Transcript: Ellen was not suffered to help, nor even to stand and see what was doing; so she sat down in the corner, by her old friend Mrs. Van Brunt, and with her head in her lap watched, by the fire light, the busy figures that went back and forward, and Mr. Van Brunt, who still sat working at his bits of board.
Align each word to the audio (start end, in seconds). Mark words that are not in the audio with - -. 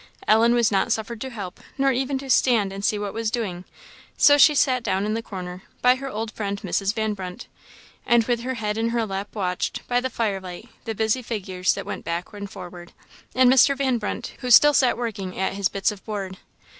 Ellen 0.27 0.55
was 0.55 0.71
not 0.71 0.91
suffered 0.91 1.21
to 1.21 1.29
help, 1.29 1.59
nor 1.77 1.91
even 1.91 2.17
to 2.17 2.29
stand 2.31 2.73
and 2.73 2.83
see 2.83 2.97
what 2.97 3.13
was 3.13 3.29
doing; 3.29 3.65
so 4.17 4.35
she 4.35 4.55
sat 4.55 4.81
down 4.81 5.05
in 5.05 5.13
the 5.13 5.21
corner, 5.21 5.61
by 5.83 5.93
her 5.93 6.09
old 6.09 6.31
friend 6.31 6.59
Mrs. 6.61 6.95
Van 6.95 7.13
Brunt, 7.13 7.45
and 8.03 8.23
with 8.23 8.39
her 8.41 8.55
head 8.55 8.79
in 8.79 8.89
her 8.89 9.05
lap 9.05 9.35
watched, 9.35 9.87
by 9.87 9.99
the 9.99 10.09
fire 10.09 10.41
light, 10.41 10.67
the 10.85 10.95
busy 10.95 11.21
figures 11.21 11.75
that 11.75 11.85
went 11.85 12.03
back 12.03 12.33
and 12.33 12.49
forward, 12.49 12.93
and 13.35 13.47
Mr. 13.53 13.77
Van 13.77 13.99
Brunt, 13.99 14.33
who 14.39 14.49
still 14.49 14.73
sat 14.73 14.97
working 14.97 15.37
at 15.37 15.53
his 15.53 15.69
bits 15.69 15.91
of 15.91 16.03
board. 16.03 16.37